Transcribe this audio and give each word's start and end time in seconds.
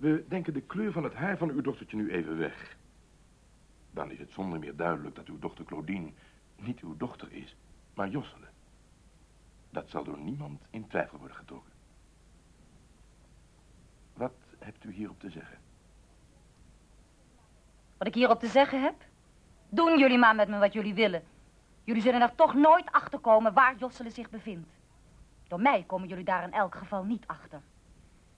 We 0.00 0.24
denken 0.28 0.52
de 0.52 0.60
kleur 0.60 0.92
van 0.92 1.04
het 1.04 1.14
haar 1.14 1.36
van 1.38 1.50
uw 1.50 1.60
dochtertje 1.60 1.96
nu 1.96 2.10
even 2.10 2.38
weg. 2.38 2.76
Dan 3.90 4.10
is 4.10 4.18
het 4.18 4.32
zonder 4.32 4.58
meer 4.58 4.76
duidelijk 4.76 5.14
dat 5.14 5.26
uw 5.26 5.38
dochter 5.38 5.64
Claudine 5.64 6.12
niet 6.56 6.80
uw 6.80 6.96
dochter 6.96 7.32
is, 7.32 7.56
maar 7.94 8.08
Jossele. 8.08 8.46
Dat 9.70 9.90
zal 9.90 10.04
door 10.04 10.18
niemand 10.18 10.62
in 10.70 10.86
twijfel 10.86 11.18
worden 11.18 11.36
getrokken. 11.36 11.72
Wat 14.12 14.34
hebt 14.58 14.84
u 14.84 14.92
hierop 14.92 15.20
te 15.20 15.30
zeggen? 15.30 15.58
Wat 17.98 18.06
ik 18.06 18.14
hierop 18.14 18.40
te 18.40 18.48
zeggen 18.48 18.82
heb? 18.82 18.94
Doen 19.68 19.98
jullie 19.98 20.18
maar 20.18 20.34
met 20.34 20.48
me 20.48 20.58
wat 20.58 20.72
jullie 20.72 20.94
willen. 20.94 21.22
Jullie 21.84 22.02
zullen 22.02 22.20
er 22.20 22.34
toch 22.34 22.54
nooit 22.54 22.92
achter 22.92 23.18
komen 23.18 23.52
waar 23.52 23.76
Jossele 23.76 24.10
zich 24.10 24.30
bevindt. 24.30 24.70
Door 25.48 25.60
mij 25.60 25.84
komen 25.86 26.08
jullie 26.08 26.24
daar 26.24 26.42
in 26.42 26.52
elk 26.52 26.74
geval 26.74 27.04
niet 27.04 27.26
achter. 27.26 27.60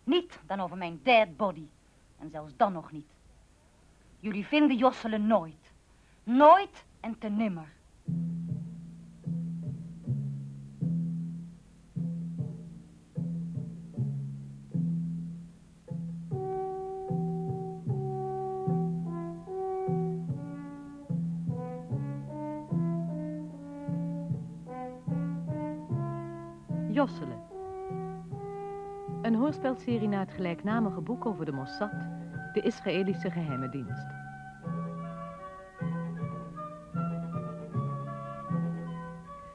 Niet 0.04 0.40
dan 0.46 0.60
over 0.60 0.76
mijn 0.76 1.00
dead 1.02 1.36
body. 1.36 1.66
En 2.18 2.30
zelfs 2.30 2.56
dan 2.56 2.72
nog 2.72 2.92
niet. 2.92 3.10
Jullie 4.20 4.46
vinden 4.46 4.76
Jossele 4.76 5.18
nooit. 5.18 5.72
Nooit 6.24 6.84
en 7.00 7.18
te 7.18 7.28
nimmer. 7.28 7.68
Josselen. 26.90 27.41
Een 29.52 29.58
hoorspelserie 29.58 30.08
naar 30.08 30.20
het 30.20 30.34
gelijknamige 30.34 31.00
boek 31.00 31.26
over 31.26 31.44
de 31.44 31.52
Mossad, 31.52 31.90
de 32.52 32.60
Israëlische 32.60 33.30
geheime 33.30 33.68
dienst. 33.68 34.06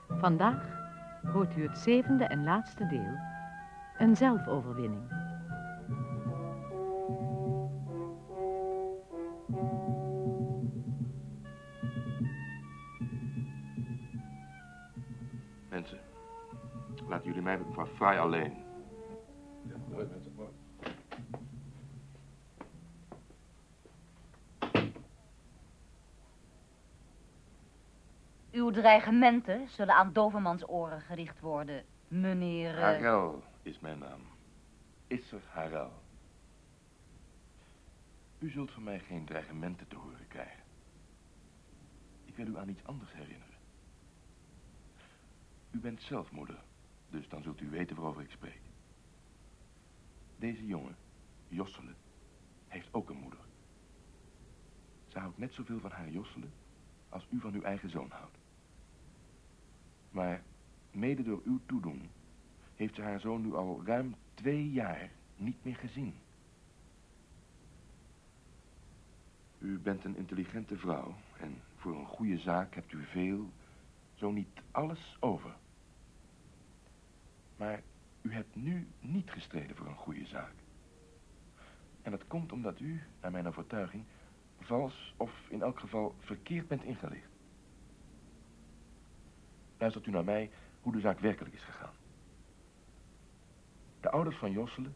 Vandaag 0.07 0.63
hoort 1.33 1.57
u 1.57 1.67
het 1.67 1.77
zevende 1.77 2.23
en 2.23 2.43
laatste 2.43 2.87
deel, 2.87 3.17
een 3.97 4.15
zelfoverwinning. 4.15 5.01
Mensen, 15.69 15.99
laten 17.07 17.27
jullie 17.27 17.41
mij 17.41 17.57
met 17.57 17.77
mevrouw 17.77 18.19
alleen. 18.19 18.65
Ja, 19.69 19.75
nooit 19.89 20.09
mensen. 20.09 20.27
Uw 28.67 28.73
dreigementen 28.73 29.67
zullen 29.69 29.95
aan 29.95 30.13
Dovermans 30.13 30.69
oren 30.69 31.01
gericht 31.01 31.39
worden, 31.39 31.85
meneer... 32.07 32.75
eh, 32.75 32.81
Harel 32.81 33.43
is 33.61 33.79
mijn 33.79 33.99
naam. 33.99 34.21
Isser 35.07 35.41
Harel. 35.49 35.91
U 38.39 38.49
zult 38.49 38.71
van 38.71 38.83
mij 38.83 38.99
geen 38.99 39.25
dreigementen 39.25 39.87
te 39.87 39.95
horen 39.95 40.27
krijgen. 40.27 40.63
Ik 42.25 42.35
wil 42.35 42.47
u 42.47 42.57
aan 42.57 42.69
iets 42.69 42.85
anders 42.85 43.13
herinneren. 43.13 43.55
U 45.71 45.79
bent 45.79 46.01
zelf 46.01 46.31
moeder, 46.31 46.59
dus 47.09 47.29
dan 47.29 47.43
zult 47.43 47.61
u 47.61 47.69
weten 47.69 47.95
waarover 47.95 48.21
ik 48.21 48.31
spreek. 48.31 48.61
Deze 50.35 50.65
jongen, 50.65 50.95
Jossele, 51.47 51.93
heeft 52.67 52.93
ook 52.93 53.09
een 53.09 53.19
moeder. 53.21 53.39
Ze 55.07 55.19
houdt 55.19 55.37
net 55.37 55.53
zoveel 55.53 55.79
van 55.79 55.91
haar 55.91 56.09
Jossele 56.09 56.47
als 57.09 57.27
u 57.29 57.39
van 57.39 57.53
uw 57.53 57.61
eigen 57.61 57.89
zoon 57.89 58.09
houdt. 58.09 58.36
Maar 60.11 60.43
mede 60.91 61.23
door 61.23 61.41
uw 61.45 61.59
toedoen 61.65 62.09
heeft 62.75 62.95
ze 62.95 63.01
haar 63.01 63.19
zoon 63.19 63.41
nu 63.41 63.55
al 63.55 63.81
ruim 63.85 64.15
twee 64.33 64.71
jaar 64.71 65.09
niet 65.35 65.63
meer 65.63 65.75
gezien. 65.75 66.13
U 69.57 69.79
bent 69.79 70.03
een 70.03 70.17
intelligente 70.17 70.77
vrouw 70.77 71.15
en 71.39 71.61
voor 71.75 71.95
een 71.95 72.05
goede 72.05 72.37
zaak 72.37 72.75
hebt 72.75 72.93
u 72.93 73.03
veel, 73.03 73.49
zo 74.13 74.31
niet 74.31 74.61
alles 74.71 75.17
over. 75.19 75.55
Maar 77.57 77.83
u 78.21 78.33
hebt 78.33 78.55
nu 78.55 78.87
niet 78.99 79.31
gestreden 79.31 79.75
voor 79.75 79.87
een 79.87 79.95
goede 79.95 80.25
zaak. 80.25 80.53
En 82.01 82.11
dat 82.11 82.27
komt 82.27 82.51
omdat 82.51 82.79
u, 82.79 83.01
naar 83.21 83.31
mijn 83.31 83.47
overtuiging, 83.47 84.03
vals 84.59 85.13
of 85.17 85.31
in 85.49 85.61
elk 85.61 85.79
geval 85.79 86.15
verkeerd 86.19 86.67
bent 86.67 86.83
ingelicht. 86.83 87.36
Luistert 89.77 90.05
u 90.05 90.11
naar 90.11 90.23
mij 90.23 90.49
hoe 90.81 90.91
de 90.91 90.99
zaak 90.99 91.19
werkelijk 91.19 91.55
is 91.55 91.63
gegaan. 91.63 91.93
De 93.99 94.09
ouders 94.09 94.37
van 94.37 94.51
Jossele 94.51 94.89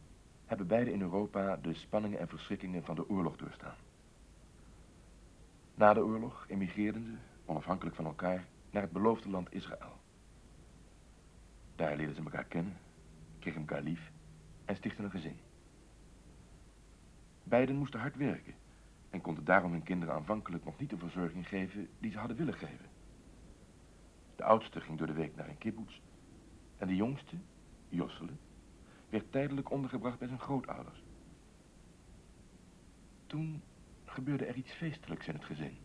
hebben 0.45 0.67
beide 0.67 0.91
in 0.91 1.01
Europa 1.01 1.57
de 1.57 1.73
spanningen 1.73 2.19
en 2.19 2.27
verschrikkingen 2.27 2.83
van 2.83 2.95
de 2.95 3.09
oorlog 3.09 3.37
doorstaan. 3.37 3.75
Na 5.75 5.93
de 5.93 6.03
oorlog 6.03 6.45
emigreerden 6.47 7.05
ze, 7.05 7.13
onafhankelijk 7.45 7.95
van 7.95 8.05
elkaar, 8.05 8.45
naar 8.71 8.81
het 8.81 8.91
beloofde 8.91 9.29
land 9.29 9.53
Israël. 9.53 9.99
Daar 11.75 11.95
leerden 11.95 12.15
ze 12.15 12.23
elkaar 12.23 12.43
kennen, 12.43 12.77
kregen 13.39 13.59
elkaar 13.59 13.81
lief 13.81 14.11
en 14.65 14.75
stichtten 14.75 15.03
een 15.03 15.11
gezin. 15.11 15.39
Beiden 17.43 17.75
moesten 17.75 17.99
hard 17.99 18.15
werken 18.15 18.53
en 19.09 19.21
konden 19.21 19.45
daarom 19.45 19.71
hun 19.71 19.83
kinderen 19.83 20.15
aanvankelijk 20.15 20.65
nog 20.65 20.79
niet 20.79 20.89
de 20.89 20.97
verzorging 20.97 21.47
geven 21.47 21.89
die 21.99 22.11
ze 22.11 22.17
hadden 22.17 22.37
willen 22.37 22.53
geven. 22.53 22.85
De 24.41 24.47
oudste 24.47 24.81
ging 24.81 24.97
door 24.97 25.07
de 25.07 25.13
week 25.13 25.35
naar 25.35 25.47
een 25.47 25.57
kibbutz 25.57 25.99
en 26.77 26.87
de 26.87 26.95
jongste, 26.95 27.35
Jossele, 27.89 28.31
werd 29.09 29.31
tijdelijk 29.31 29.71
ondergebracht 29.71 30.19
bij 30.19 30.27
zijn 30.27 30.39
grootouders. 30.39 31.03
Toen 33.27 33.63
gebeurde 34.05 34.45
er 34.45 34.55
iets 34.55 34.71
feestelijks 34.71 35.27
in 35.27 35.33
het 35.33 35.45
gezin. 35.45 35.77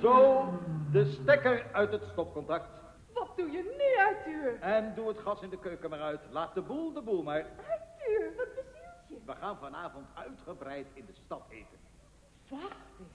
Zo, 0.00 0.48
de 0.92 1.04
stekker 1.22 1.72
uit 1.72 1.92
het 1.92 2.02
stopcontact. 2.12 2.68
Wat 3.12 3.36
doe 3.36 3.50
je 3.50 3.62
nu, 3.62 4.04
Arthur? 4.04 4.60
En 4.60 4.94
doe 4.94 5.08
het 5.08 5.18
gas 5.18 5.42
in 5.42 5.50
de 5.50 5.58
keuken 5.58 5.90
maar 5.90 6.00
uit. 6.00 6.20
Laat 6.30 6.54
de 6.54 6.62
boel 6.62 6.92
de 6.92 7.02
boel 7.02 7.22
maar. 7.22 7.46
Arthur, 7.56 8.36
wat 8.36 8.54
bezielt 8.54 9.08
je? 9.08 9.16
We 9.24 9.34
gaan 9.34 9.58
vanavond 9.58 10.06
uitgebreid 10.14 10.86
in 10.94 11.06
de 11.06 11.14
stad 11.24 11.42
eten. 11.48 11.87
Wacht 12.48 12.76
eens. 13.00 13.08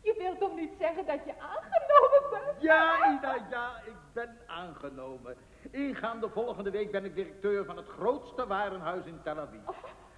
Je 0.00 0.14
wilt 0.18 0.38
toch 0.38 0.56
niet 0.56 0.72
zeggen 0.78 1.06
dat 1.06 1.24
je 1.24 1.34
aangenomen 1.40 2.30
bent? 2.30 2.62
Ja, 2.62 3.12
Ida, 3.12 3.46
ja, 3.50 3.82
ik 3.84 3.96
ben 4.12 4.36
aangenomen. 4.46 5.36
Ingaande 5.70 6.30
volgende 6.30 6.70
week 6.70 6.90
ben 6.90 7.04
ik 7.04 7.14
directeur 7.14 7.64
van 7.64 7.76
het 7.76 7.86
grootste 7.86 8.46
warenhuis 8.46 9.04
in 9.04 9.20
Tel 9.22 9.38
Aviv. 9.38 9.60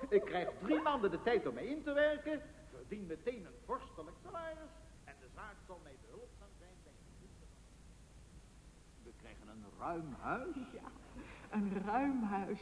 Ik 0.08 0.24
krijg 0.24 0.48
drie 0.62 0.80
maanden 0.80 1.10
de 1.10 1.22
tijd 1.22 1.46
om 1.46 1.54
mee 1.54 1.68
in 1.68 1.82
te 1.82 1.92
werken, 1.92 2.42
verdien 2.70 3.06
meteen 3.06 3.44
een 3.46 3.58
vorstelijk 3.66 4.16
salaris 4.24 4.70
en 5.04 5.14
de 5.20 5.28
zaak 5.34 5.56
zal 5.66 5.80
mij 5.82 5.96
behulpzaam 6.06 6.48
zijn 6.58 6.76
bij 6.84 6.92
We 9.02 9.12
krijgen 9.16 9.48
een 9.48 9.64
ruim 9.78 10.16
huis. 10.20 10.56
Ja, 10.72 10.90
een 11.50 11.82
ruim 11.84 12.22
huis. 12.22 12.60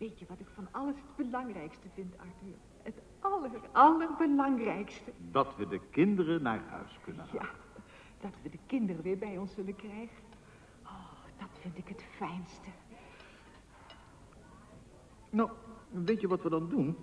Weet 0.00 0.18
je 0.18 0.26
wat 0.28 0.40
ik 0.40 0.46
van 0.54 0.68
alles 0.70 0.94
het 0.94 1.26
belangrijkste 1.26 1.88
vind, 1.94 2.14
Arthur? 2.18 2.54
Het 2.82 3.00
aller, 3.20 3.50
allerbelangrijkste. 3.72 5.12
Dat 5.30 5.56
we 5.56 5.68
de 5.68 5.80
kinderen 5.90 6.42
naar 6.42 6.62
huis 6.68 6.98
kunnen 7.04 7.24
halen. 7.24 7.42
Ja, 7.42 7.48
dat 8.20 8.32
we 8.42 8.50
de 8.50 8.58
kinderen 8.66 9.02
weer 9.02 9.18
bij 9.18 9.38
ons 9.38 9.54
zullen 9.54 9.76
krijgen. 9.76 10.22
Oh, 10.82 11.12
dat 11.38 11.48
vind 11.60 11.78
ik 11.78 11.88
het 11.88 12.02
fijnste. 12.02 12.68
Nou, 15.30 15.50
weet 15.90 16.20
je 16.20 16.28
wat 16.28 16.42
we 16.42 16.48
dan 16.48 16.68
doen? 16.68 16.96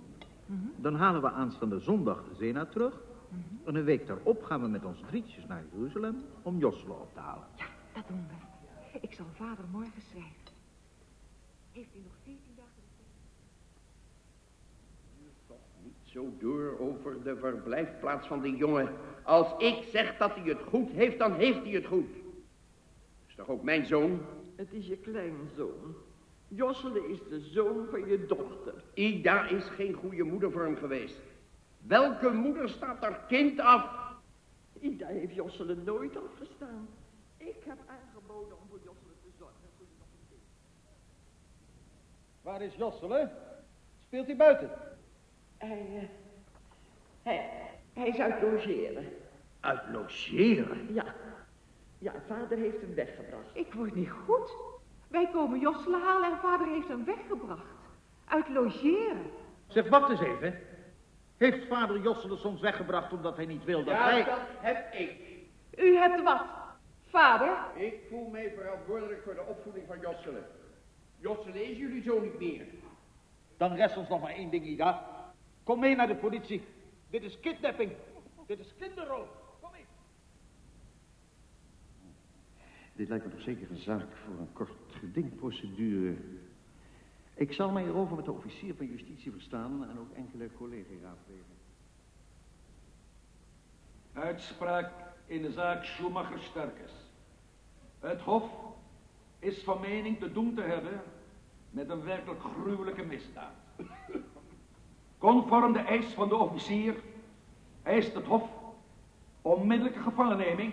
Dan 0.76 0.94
halen 0.94 1.20
we 1.20 1.30
aanstaande 1.30 1.80
zondag 1.80 2.24
Zena 2.32 2.66
terug. 2.66 3.00
En 3.64 3.74
een 3.74 3.84
week 3.84 4.06
daarop 4.06 4.42
gaan 4.42 4.60
we 4.60 4.68
met 4.68 4.84
ons 4.84 5.00
drietjes 5.06 5.46
naar 5.46 5.64
Jeruzalem 5.72 6.22
om 6.42 6.58
Josselo 6.58 6.94
op 6.94 7.14
te 7.14 7.20
halen. 7.20 7.46
Ja, 7.56 7.66
dat 7.92 8.08
doen 8.08 8.26
we. 8.28 9.00
Ik 9.00 9.12
zal 9.12 9.26
vader 9.34 9.64
morgen 9.70 10.02
schrijven. 10.02 10.47
Heeft 11.78 11.92
hij 11.92 12.02
nog 12.02 12.12
veertien 12.22 12.54
dagen 12.56 12.72
de 12.74 13.04
tijd? 15.46 15.58
Niet 15.82 15.94
zo 16.02 16.32
door 16.38 16.78
over 16.78 17.22
de 17.22 17.36
verblijfplaats 17.36 18.26
van 18.26 18.40
die 18.40 18.56
jongen. 18.56 18.88
Als 19.22 19.62
ik 19.62 19.84
zeg 19.92 20.16
dat 20.16 20.34
hij 20.34 20.44
het 20.44 20.62
goed 20.62 20.90
heeft, 20.90 21.18
dan 21.18 21.34
heeft 21.34 21.62
hij 21.62 21.70
het 21.70 21.86
goed. 21.86 22.08
Is 23.26 23.34
toch 23.34 23.48
ook 23.48 23.62
mijn 23.62 23.86
zoon? 23.86 24.20
Het 24.56 24.72
is 24.72 24.86
je 24.86 24.96
kleinzoon. 24.96 25.94
Jossele 26.48 27.08
is 27.08 27.18
de 27.28 27.40
zoon 27.40 27.86
van 27.90 28.06
je 28.06 28.26
dochter. 28.26 28.84
Ida 28.94 29.48
is 29.48 29.64
geen 29.64 29.94
goede 29.94 30.22
moeder 30.22 30.52
voor 30.52 30.62
hem 30.62 30.76
geweest. 30.76 31.18
Welke 31.78 32.30
moeder 32.30 32.68
staat 32.68 33.00
haar 33.00 33.24
kind 33.28 33.60
af? 33.60 34.14
Ida 34.80 35.06
heeft 35.06 35.34
Jossele 35.34 35.74
nooit 35.74 36.16
afgestaan. 36.16 36.88
Ik 37.36 37.64
heb 37.64 37.78
aangeboden 37.86 38.58
om 38.58 38.68
voor 38.68 38.80
Jossele 38.84 39.12
te 39.22 39.30
zorgen. 39.38 39.56
toen 39.76 39.86
hij 39.86 39.96
nog 39.98 40.08
een 40.20 40.28
kind 40.28 40.42
Waar 42.48 42.62
is 42.62 42.74
Jossele? 42.74 43.30
Speelt 43.98 44.26
hij 44.26 44.36
buiten? 44.36 44.70
Hij, 45.58 45.70
eh, 45.70 46.08
hij, 47.22 47.50
hij 47.92 48.08
is 48.08 48.18
uit 48.18 48.42
logeren. 48.42 49.04
Uit 49.60 49.80
logeren? 49.92 50.94
Ja. 50.94 51.04
Ja, 51.98 52.12
vader 52.26 52.58
heeft 52.58 52.80
hem 52.80 52.94
weggebracht. 52.94 53.50
Ik 53.52 53.72
word 53.72 53.94
niet 53.94 54.10
goed. 54.10 54.50
Wij 55.08 55.28
komen 55.32 55.60
Josselen 55.60 56.00
halen 56.00 56.30
en 56.32 56.38
vader 56.38 56.66
heeft 56.66 56.88
hem 56.88 57.04
weggebracht. 57.04 57.74
Uit 58.24 58.48
logeren. 58.48 59.30
Zeg, 59.66 59.88
wacht 59.88 60.10
eens 60.10 60.20
even. 60.20 60.58
Heeft 61.36 61.66
vader 61.66 62.00
Jossele 62.00 62.36
soms 62.36 62.60
weggebracht 62.60 63.12
omdat 63.12 63.36
hij 63.36 63.46
niet 63.46 63.64
wil 63.64 63.84
dat 63.84 63.94
Ja, 63.94 64.10
hij... 64.10 64.24
dat 64.24 64.38
heb 64.60 64.94
ik. 64.94 65.10
U 65.76 65.96
hebt 65.96 66.22
wat? 66.22 66.44
Vader? 67.08 67.56
Ik 67.74 67.94
voel 68.08 68.28
mij 68.28 68.52
verantwoordelijk 68.56 69.22
voor 69.22 69.34
de 69.34 69.44
opvoeding 69.48 69.86
van 69.86 70.00
Jossele. 70.00 70.42
Jossele 71.18 71.70
is 71.70 71.78
jullie 71.78 72.02
zo 72.02 72.20
niet 72.20 72.38
meer. 72.38 72.66
Dan 73.56 73.74
rest 73.74 73.96
ons 73.96 74.08
nog 74.08 74.20
maar 74.20 74.30
één 74.30 74.50
ding, 74.50 74.64
Ida. 74.66 75.06
Kom 75.62 75.80
mee 75.80 75.96
naar 75.96 76.06
de 76.06 76.16
politie. 76.16 76.62
Dit 77.10 77.22
is 77.22 77.40
kidnapping. 77.40 77.92
Dit 78.46 78.58
is 78.58 78.74
kinderroof. 78.78 79.28
Kom 79.60 79.70
mee. 79.72 79.84
Dit 82.92 83.08
lijkt 83.08 83.24
me 83.24 83.30
toch 83.30 83.40
zeker 83.40 83.70
een 83.70 83.76
zaak 83.76 84.16
voor 84.24 84.38
een 84.38 84.52
kort 84.52 84.70
gedingprocedure. 84.90 86.16
Ik 87.34 87.52
zal 87.52 87.70
mij 87.70 87.84
erover 87.84 88.16
met 88.16 88.24
de 88.24 88.32
officier 88.32 88.74
van 88.74 88.86
justitie 88.86 89.32
verstaan 89.32 89.88
en 89.90 89.98
ook 89.98 90.12
enkele 90.12 90.50
collega's 90.56 91.00
raadplegen. 91.02 91.56
Uitspraak 94.12 94.90
in 95.26 95.42
de 95.42 95.52
zaak 95.52 95.84
Schumacher-Sterkes. 95.84 96.92
Het 97.98 98.20
Hof 98.20 98.67
is 99.38 99.62
van 99.62 99.80
mening 99.80 100.18
te 100.18 100.32
doen 100.32 100.54
te 100.54 100.62
hebben 100.62 101.02
met 101.70 101.88
een 101.88 102.02
werkelijk 102.02 102.40
gruwelijke 102.40 103.02
misdaad. 103.02 103.54
Conform 105.18 105.72
de 105.72 105.78
eis 105.78 106.06
van 106.06 106.28
de 106.28 106.36
officier 106.36 107.02
eist 107.82 108.14
het 108.14 108.26
Hof 108.26 108.50
onmiddellijke 109.42 110.00
gevangenneming 110.00 110.72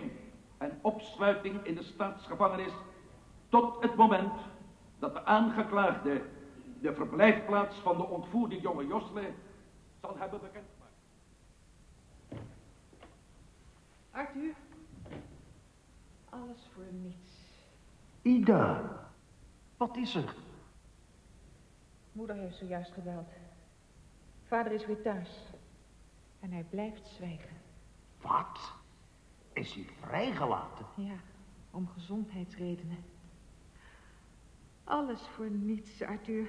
en 0.58 0.78
opsluiting 0.80 1.64
in 1.64 1.74
de 1.74 1.82
staatsgevangenis 1.82 2.72
tot 3.48 3.82
het 3.82 3.94
moment 3.94 4.32
dat 4.98 5.14
de 5.14 5.24
aangeklaagde 5.24 6.22
de 6.80 6.94
verblijfplaats 6.94 7.76
van 7.76 7.96
de 7.96 8.06
ontvoerde 8.06 8.60
jonge 8.60 8.86
Josle 8.86 9.32
zal 10.00 10.16
hebben 10.18 10.40
bekendgemaakt. 10.40 10.92
Arthur? 14.10 14.54
Alles 16.30 16.68
voor 16.74 16.84
niets. 16.92 17.25
Ida, 18.26 18.82
wat 19.76 19.96
is 19.96 20.14
er? 20.14 20.34
Moeder 22.12 22.36
heeft 22.36 22.56
zojuist 22.56 22.92
gebeld. 22.92 23.28
Vader 24.46 24.72
is 24.72 24.86
weer 24.86 25.02
thuis. 25.02 25.42
En 26.40 26.52
hij 26.52 26.64
blijft 26.70 27.06
zwijgen. 27.06 27.56
Wat? 28.20 28.72
Is 29.52 29.74
hij 29.74 29.86
vrijgelaten? 30.00 30.86
Ja, 30.96 31.16
om 31.70 31.88
gezondheidsredenen. 31.88 33.04
Alles 34.84 35.20
voor 35.20 35.50
niets, 35.50 36.02
Arthur. 36.02 36.48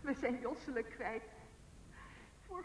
We 0.00 0.14
zijn 0.14 0.40
Josselen 0.40 0.88
kwijt. 0.88 1.28
Voor 2.46 2.64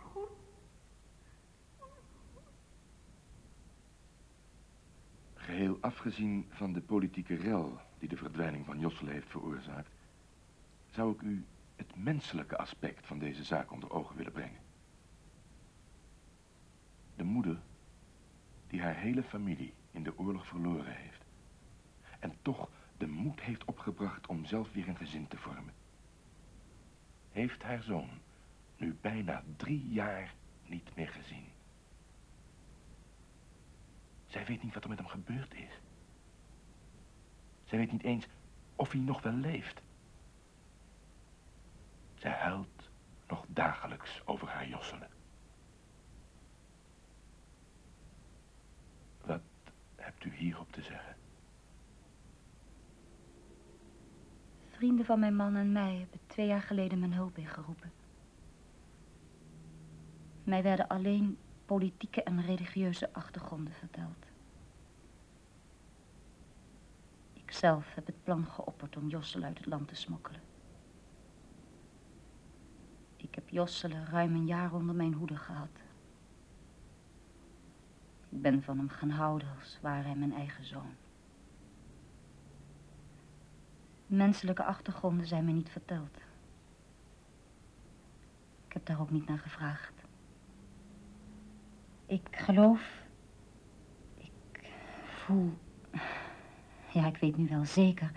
Geheel 5.52 5.78
afgezien 5.82 6.46
van 6.50 6.74
de 6.74 6.82
politieke 6.82 7.36
rel 7.36 7.80
die 8.00 8.10
de 8.10 8.18
verdwijning 8.18 8.66
van 8.66 8.80
Jossele 8.80 9.12
heeft 9.12 9.30
veroorzaakt, 9.30 9.92
zou 10.90 11.14
ik 11.14 11.22
u 11.22 11.46
het 11.76 11.96
menselijke 11.96 12.58
aspect 12.58 13.08
van 13.08 13.20
deze 13.20 13.44
zaak 13.44 13.72
onder 13.72 13.92
ogen 13.92 14.16
willen 14.16 14.32
brengen. 14.32 14.60
De 17.16 17.24
moeder 17.24 17.60
die 18.68 18.82
haar 18.82 18.96
hele 18.96 19.24
familie 19.24 19.74
in 19.92 20.04
de 20.04 20.18
oorlog 20.18 20.48
verloren 20.48 20.96
heeft 20.96 21.24
en 22.20 22.34
toch 22.42 22.70
de 22.98 23.08
moed 23.08 23.42
heeft 23.42 23.66
opgebracht 23.66 24.28
om 24.28 24.46
zelf 24.46 24.72
weer 24.74 24.88
een 24.88 24.98
gezin 24.98 25.28
te 25.28 25.38
vormen, 25.38 25.74
heeft 27.32 27.64
haar 27.64 27.84
zoon 27.84 28.10
nu 28.78 28.98
bijna 29.02 29.44
drie 29.58 29.90
jaar 29.90 30.34
niet 30.66 30.96
meer 30.96 31.10
gezien. 31.10 31.51
Zij 34.32 34.46
weet 34.46 34.64
niet 34.64 34.74
wat 34.74 34.84
er 34.84 34.90
met 34.90 34.98
hem 34.98 35.08
gebeurd 35.08 35.54
is. 35.54 35.80
Zij 37.64 37.78
weet 37.78 37.92
niet 37.92 38.04
eens 38.04 38.28
of 38.76 38.92
hij 38.92 39.02
nog 39.02 39.22
wel 39.22 39.34
leeft. 39.34 39.82
Zij 42.16 42.32
huilt 42.32 42.90
nog 43.28 43.46
dagelijks 43.48 44.22
over 44.26 44.48
haar 44.48 44.68
Josselen. 44.68 45.10
Wat 49.26 49.42
hebt 49.96 50.26
u 50.26 50.36
hierop 50.36 50.72
te 50.72 50.82
zeggen? 50.82 51.16
Vrienden 54.70 55.06
van 55.06 55.20
mijn 55.20 55.36
man 55.36 55.56
en 55.56 55.72
mij 55.72 55.98
hebben 55.98 56.20
twee 56.28 56.48
jaar 56.48 56.62
geleden 56.62 57.00
mijn 57.00 57.14
hulp 57.14 57.38
ingeroepen. 57.38 57.92
Mij 60.44 60.64
werden 60.64 60.88
alleen 60.88 61.38
politieke 61.72 62.24
en 62.24 62.42
religieuze 62.42 63.14
achtergronden 63.14 63.74
verteld. 63.74 64.26
Ikzelf 67.34 67.94
heb 67.96 68.06
het 68.06 68.24
plan 68.24 68.46
geopperd 68.46 68.98
om 68.98 69.08
Jossel 69.08 69.44
uit 69.44 69.58
het 69.58 69.68
land 69.68 69.88
te 69.88 69.96
smokkelen. 69.96 70.42
Ik 73.16 73.36
heb 73.36 73.50
Josselen 73.50 74.06
ruim 74.06 74.36
een 74.36 74.46
jaar 74.46 74.74
onder 74.74 74.96
mijn 74.96 75.14
hoede 75.14 75.38
gehad. 75.38 75.80
Ik 78.30 78.42
ben 78.42 78.64
van 78.64 78.78
hem 78.78 78.90
gaan 78.90 79.10
houden 79.10 79.48
als 79.60 79.80
ware 79.82 80.04
hij 80.04 80.16
mijn 80.16 80.34
eigen 80.34 80.66
zoon. 80.66 80.96
Menselijke 84.06 84.64
achtergronden 84.64 85.28
zijn 85.28 85.46
mij 85.46 85.54
niet 85.54 85.70
verteld. 85.70 86.18
Ik 88.68 88.74
heb 88.74 88.86
daar 88.86 89.02
ook 89.02 89.12
niet 89.12 89.28
naar 89.28 89.40
gevraagd. 89.40 90.10
Ik 92.12 92.28
geloof... 92.32 93.04
Ik 94.18 94.70
voel... 95.06 95.54
Ja, 96.94 97.08
ik 97.08 97.18
weet 97.18 97.38
nu 97.38 97.48
wel 97.48 97.66
zeker 97.66 98.12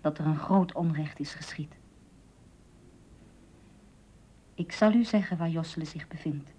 dat 0.00 0.18
er 0.18 0.26
een 0.26 0.38
groot 0.38 0.74
onrecht 0.74 1.20
is 1.20 1.34
geschied. 1.34 1.74
Ik 4.54 4.72
zal 4.72 4.92
u 4.92 5.04
zeggen 5.04 5.36
waar 5.36 5.48
Jossele 5.48 5.84
zich 5.84 6.08
bevindt. 6.08 6.50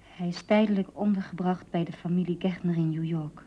Hij 0.00 0.28
is 0.28 0.42
tijdelijk 0.42 0.88
ondergebracht 0.92 1.70
bij 1.70 1.84
de 1.84 1.92
familie 1.92 2.36
Gertner 2.38 2.76
in 2.76 2.90
New 2.90 3.04
York. 3.04 3.42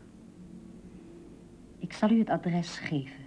Ik 1.78 1.92
zal 1.92 2.10
u 2.10 2.18
het 2.18 2.30
adres 2.30 2.78
geven. 2.78 3.25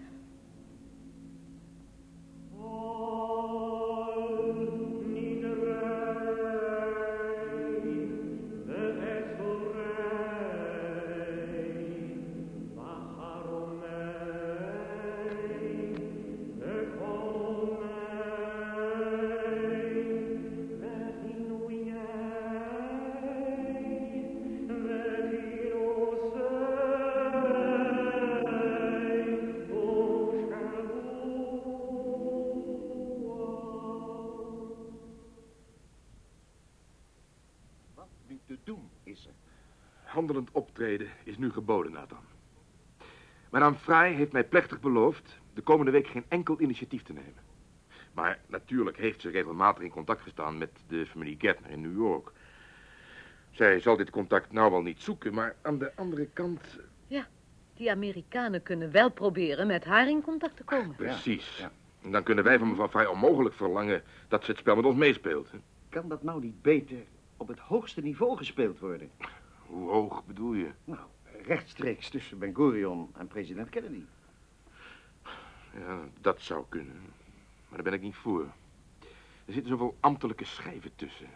Handelend 40.29 40.55
optreden 40.55 41.07
is 41.24 41.38
nu 41.38 41.51
geboden, 41.51 41.91
Nathan. 41.91 42.24
Madame 43.50 43.75
Frey 43.75 44.13
heeft 44.13 44.31
mij 44.31 44.43
plechtig 44.43 44.79
beloofd 44.79 45.39
de 45.53 45.62
komende 45.62 45.91
week 45.91 46.07
geen 46.07 46.25
enkel 46.27 46.62
initiatief 46.62 47.03
te 47.03 47.13
nemen. 47.13 47.43
Maar 48.13 48.39
natuurlijk 48.48 48.98
heeft 48.98 49.21
ze 49.21 49.29
regelmatig 49.29 49.83
in 49.83 49.89
contact 49.89 50.21
gestaan 50.21 50.57
met 50.57 50.69
de 50.88 51.05
familie 51.05 51.36
Gertner 51.39 51.71
in 51.71 51.81
New 51.81 51.98
York. 51.98 52.31
Zij 53.51 53.79
zal 53.79 53.98
dit 53.98 54.09
contact 54.09 54.51
nou 54.51 54.71
wel 54.71 54.81
niet 54.81 55.01
zoeken, 55.01 55.33
maar 55.33 55.55
aan 55.62 55.77
de 55.77 55.95
andere 55.95 56.27
kant... 56.33 56.79
Die 57.74 57.91
Amerikanen 57.91 58.63
kunnen 58.63 58.91
wel 58.91 59.12
proberen 59.12 59.67
met 59.67 59.83
haar 59.83 60.09
in 60.09 60.21
contact 60.21 60.55
te 60.55 60.63
komen. 60.63 60.95
Precies. 60.95 61.57
ja. 61.57 61.71
En 62.01 62.12
dan 62.12 62.24
kunnen 62.24 62.43
wij 62.43 62.57
van 62.59 62.69
mevrouw 62.69 62.89
Frey 62.89 63.05
onmogelijk 63.05 63.55
verlangen 63.55 64.03
dat 64.27 64.43
ze 64.43 64.51
het 64.51 64.59
spel 64.59 64.75
met 64.75 64.86
ons 64.86 64.95
meespeelt. 64.95 65.51
hè. 65.51 65.57
Kan 65.89 66.09
dat 66.09 66.24
nou 66.24 66.41
niet 66.41 66.62
beter 66.62 66.98
op 67.38 67.48
het 67.48 67.59
hoogste 67.59 68.01
niveau 68.01 68.38
gespeeld 68.38 68.79
worden? 68.79 69.09
Hoe 69.69 69.89
hoog 69.89 70.25
bedoel 70.25 70.53
je? 70.53 70.71
Nou, 70.83 70.99
rechtstreeks 71.43 72.09
tussen 72.09 72.39
Ben 72.39 72.55
Gurion 72.55 73.09
en 73.17 73.27
president 73.27 73.69
Kennedy. 73.69 74.03
Ja, 75.73 75.99
dat 76.21 76.41
zou 76.41 76.63
kunnen. 76.69 77.01
Maar 77.67 77.83
daar 77.83 77.83
ben 77.83 77.93
ik 77.93 78.01
niet 78.01 78.15
voor. 78.15 78.41
Er 79.45 79.53
zitten 79.53 79.71
zoveel 79.71 79.97
ambtelijke 79.99 80.45
schijven 80.45 80.95
tussen. 80.95 81.29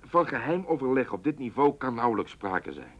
Van 0.00 0.26
geheim 0.26 0.64
overleg 0.66 1.12
op 1.12 1.24
dit 1.24 1.38
niveau 1.38 1.76
kan 1.76 1.94
nauwelijks 1.94 2.30
sprake 2.30 2.72
zijn. 2.72 2.98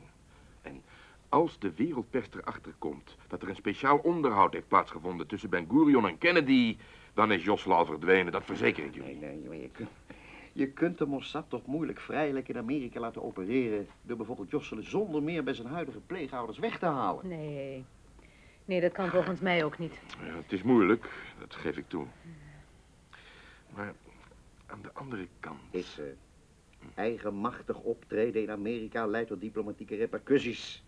En 0.62 0.82
als 1.28 1.58
de 1.58 1.72
wereldpers 1.74 2.28
erachter 2.34 2.74
komt 2.78 3.16
dat 3.28 3.42
er 3.42 3.48
een 3.48 3.56
speciaal 3.56 3.98
onderhoud 3.98 4.52
heeft 4.52 4.68
plaatsgevonden 4.68 5.26
tussen 5.26 5.50
Ben 5.50 5.66
Gurion 5.70 6.08
en 6.08 6.18
Kennedy, 6.18 6.76
dan 7.14 7.32
is 7.32 7.44
Josla 7.44 7.74
al 7.74 7.86
verdwenen, 7.86 8.32
dat 8.32 8.44
verzeker 8.44 8.84
ik 8.84 8.94
jullie. 8.94 9.16
Nee, 9.16 9.36
nee, 9.36 9.48
maar 9.48 9.56
je 9.56 9.70
kunt, 9.70 9.90
je 10.56 10.66
kunt 10.66 10.98
de 10.98 11.06
Mossad 11.06 11.44
toch 11.48 11.66
moeilijk 11.66 12.00
vrijelijk 12.00 12.48
in 12.48 12.56
Amerika 12.56 13.00
laten 13.00 13.22
opereren... 13.22 13.86
door 14.02 14.16
bijvoorbeeld 14.16 14.50
Josselen 14.50 14.84
zonder 14.84 15.22
meer 15.22 15.44
bij 15.44 15.54
zijn 15.54 15.68
huidige 15.68 16.00
pleegouders 16.00 16.58
weg 16.58 16.78
te 16.78 16.86
halen. 16.86 17.28
Nee. 17.28 17.84
Nee, 18.64 18.80
dat 18.80 18.92
kan 18.92 19.08
volgens 19.08 19.40
mij 19.40 19.64
ook 19.64 19.78
niet. 19.78 20.00
Ja, 20.24 20.36
het 20.36 20.52
is 20.52 20.62
moeilijk, 20.62 21.10
dat 21.38 21.54
geef 21.54 21.76
ik 21.76 21.88
toe. 21.88 22.06
Maar 23.74 23.94
aan 24.66 24.82
de 24.82 24.92
andere 24.92 25.28
kant... 25.40 25.60
Is 25.70 25.98
uh, 25.98 26.04
eigenmachtig 26.94 27.78
optreden 27.78 28.42
in 28.42 28.50
Amerika 28.50 29.06
leidt 29.06 29.28
tot 29.28 29.40
diplomatieke 29.40 29.96
repercussies. 29.96 30.84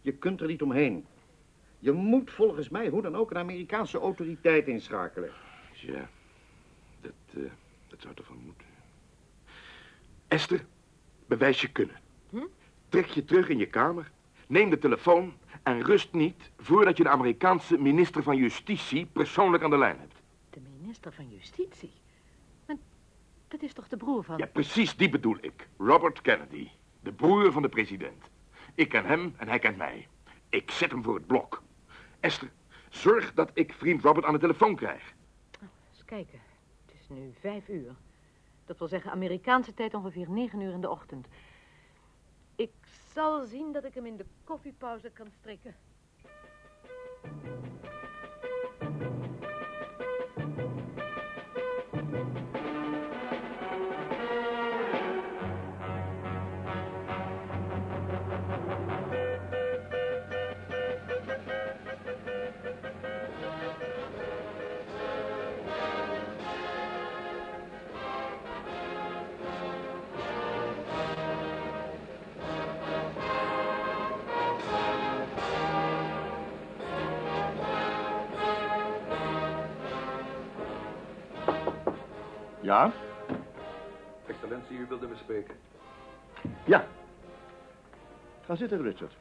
Je 0.00 0.12
kunt 0.12 0.40
er 0.40 0.46
niet 0.46 0.62
omheen. 0.62 1.06
Je 1.78 1.92
moet 1.92 2.30
volgens 2.30 2.68
mij 2.68 2.88
hoe 2.88 3.02
dan 3.02 3.16
ook 3.16 3.30
een 3.30 3.38
Amerikaanse 3.38 3.98
autoriteit 3.98 4.66
inschakelen. 4.66 5.30
Ja, 5.72 6.08
dat, 7.00 7.12
uh, 7.34 7.50
dat 7.88 8.00
zou 8.00 8.14
toch 8.14 8.28
wel 8.28 8.38
moeten. 8.44 8.67
Esther, 10.28 10.66
bewijs 11.26 11.60
je 11.60 11.72
kunnen. 11.72 11.96
Hm? 12.30 12.46
Trek 12.88 13.06
je 13.06 13.24
terug 13.24 13.48
in 13.48 13.58
je 13.58 13.66
kamer, 13.66 14.10
neem 14.46 14.70
de 14.70 14.78
telefoon 14.78 15.34
en 15.62 15.82
rust 15.82 16.12
niet 16.12 16.50
voordat 16.58 16.96
je 16.96 17.02
de 17.02 17.08
Amerikaanse 17.08 17.78
minister 17.78 18.22
van 18.22 18.36
Justitie 18.36 19.06
persoonlijk 19.06 19.62
aan 19.62 19.70
de 19.70 19.78
lijn 19.78 19.98
hebt. 19.98 20.14
De 20.50 20.60
minister 20.80 21.12
van 21.12 21.28
Justitie? 21.28 21.92
Maar 22.66 22.76
dat 23.48 23.62
is 23.62 23.72
toch 23.72 23.88
de 23.88 23.96
broer 23.96 24.24
van... 24.24 24.38
Ja, 24.38 24.46
precies 24.46 24.96
die 24.96 25.08
bedoel 25.08 25.36
ik. 25.40 25.68
Robert 25.78 26.20
Kennedy, 26.20 26.68
de 27.00 27.12
broer 27.12 27.52
van 27.52 27.62
de 27.62 27.68
president. 27.68 28.24
Ik 28.74 28.88
ken 28.88 29.04
hem 29.04 29.34
en 29.36 29.48
hij 29.48 29.58
kent 29.58 29.76
mij. 29.76 30.08
Ik 30.48 30.70
zet 30.70 30.90
hem 30.90 31.02
voor 31.02 31.14
het 31.14 31.26
blok. 31.26 31.62
Esther, 32.20 32.50
zorg 32.88 33.34
dat 33.34 33.50
ik 33.54 33.72
vriend 33.72 34.02
Robert 34.02 34.26
aan 34.26 34.32
de 34.32 34.38
telefoon 34.38 34.76
krijg. 34.76 35.14
Oh, 35.62 35.68
eens 35.90 36.04
kijken. 36.04 36.40
Het 36.86 36.94
is 37.00 37.08
nu 37.08 37.34
vijf 37.40 37.68
uur. 37.68 37.94
Dat 38.68 38.78
wil 38.78 38.88
zeggen 38.88 39.10
Amerikaanse 39.10 39.74
tijd 39.74 39.94
ongeveer 39.94 40.30
negen 40.30 40.60
uur 40.60 40.72
in 40.72 40.80
de 40.80 40.90
ochtend. 40.90 41.26
Ik 42.56 42.72
zal 43.12 43.44
zien 43.44 43.72
dat 43.72 43.84
ik 43.84 43.94
hem 43.94 44.06
in 44.06 44.16
de 44.16 44.26
koffiepauze 44.44 45.10
kan 45.10 45.30
strikken. 45.30 45.74
Ja? 82.68 82.92
Excellentie, 84.26 84.78
u 84.78 84.86
wilde 84.86 85.06
me 85.06 85.16
spreken. 85.16 85.54
Ja. 86.64 86.86
Ga 88.40 88.56
zitten, 88.56 88.82
Richard. 88.82 89.16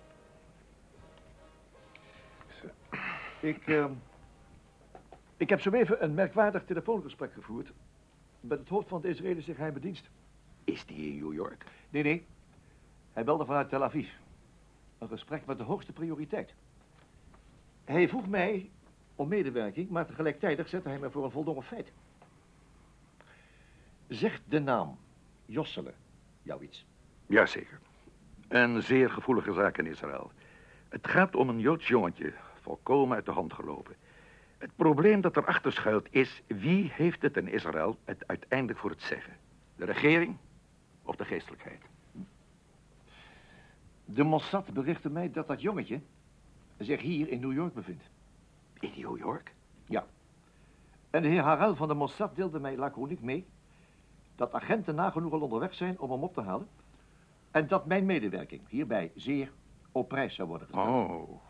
Ik, 3.40 3.68
uh, 3.68 3.86
ik 5.38 5.50
heb 5.50 5.62
zo 5.62 5.72
even 5.72 6.04
een 6.04 6.14
merkwaardig 6.14 6.66
telefoongesprek 6.66 7.34
gevoerd... 7.34 7.72
met 8.40 8.60
het 8.60 8.70
hoofd 8.70 8.88
van 8.88 9.02
de 9.02 9.08
Israëlische 9.08 9.54
geheime 9.54 9.80
dienst. 9.80 10.10
Is 10.64 10.86
die 10.86 11.12
in 11.12 11.18
New 11.18 11.34
York? 11.34 11.66
Nee, 11.90 12.04
nee. 12.04 12.26
Hij 13.14 13.24
belde 13.24 13.46
vanuit 13.46 13.70
Tel 13.70 13.84
Aviv. 13.84 14.10
Een 14.98 15.08
gesprek 15.08 15.46
met 15.46 15.58
de 15.58 15.64
hoogste 15.64 15.94
prioriteit. 15.94 16.54
Hij 17.84 18.08
vroeg 18.08 18.28
mij 18.28 18.70
om 19.16 19.28
medewerking, 19.28 19.90
maar 19.90 20.06
tegelijkertijd 20.06 20.70
zette 20.70 20.90
hij 20.90 21.00
me 21.00 21.10
voor 21.10 21.24
een 21.24 21.32
voldongen 21.32 21.64
feit. 21.64 21.92
Zegt 24.08 24.42
de 24.46 24.60
naam 24.60 24.98
Jossele 25.46 25.94
jou 26.42 26.64
iets? 26.64 26.86
Jazeker. 27.26 27.80
Een 28.48 28.82
zeer 28.82 29.10
gevoelige 29.10 29.54
zaak 29.54 29.78
in 29.78 29.86
Israël. 29.86 30.32
Het 30.90 31.08
gaat 31.08 31.36
om 31.36 31.50
een 31.50 31.60
Joods 31.60 31.88
jongetje, 31.88 32.34
volkomen 32.62 33.16
uit 33.16 33.26
de 33.26 33.32
hand 33.32 33.54
gelopen. 33.54 33.96
Het 34.58 34.76
probleem 34.76 35.22
dat 35.22 35.38
erachter 35.38 35.72
schuilt 35.72 36.08
is... 36.10 36.42
wie 36.48 36.92
heeft 36.94 37.22
het 37.22 37.38
in 37.38 37.48
Israël 37.48 37.98
het 38.04 38.28
uiteindelijk 38.28 38.80
voor 38.80 38.90
het 38.90 39.02
zeggen? 39.02 39.34
De 39.76 39.86
regering 39.86 40.38
of 41.04 41.16
de 41.16 41.26
geestelijkheid? 41.26 41.82
De 44.06 44.24
Mossad 44.24 44.74
berichtte 44.74 45.10
mij 45.10 45.32
dat 45.32 45.48
dat 45.48 45.62
jongetje 45.62 46.02
zich 46.78 47.02
hier 47.02 47.30
in 47.30 47.40
New 47.40 47.54
York 47.54 47.74
bevindt. 47.74 48.04
In 48.80 48.92
New 48.96 49.18
York? 49.18 49.54
Ja. 49.86 50.06
En 51.10 51.22
de 51.22 51.28
heer 51.28 51.42
Harel 51.42 51.76
van 51.76 51.88
de 51.88 51.94
Mossad 51.94 52.36
deelde 52.36 52.60
mij 52.60 52.78
laconiek 52.78 53.22
mee... 53.22 53.46
dat 54.38 54.54
agenten 54.54 54.96
nagenoeg 54.96 55.34
al 55.34 55.42
onderweg 55.42 55.74
zijn 55.74 56.00
om 56.00 56.12
hem 56.12 56.24
op 56.24 56.34
te 56.34 56.42
halen... 56.42 56.68
en 57.52 57.68
dat 57.68 57.86
mijn 57.86 58.06
medewerking 58.06 58.62
hierbij 58.70 59.12
zeer 59.16 59.52
op 59.92 60.08
prijs 60.08 60.36
zou 60.36 60.48
worden 60.48 60.68
gesteld. 60.68 61.10
Oh, 61.10 61.42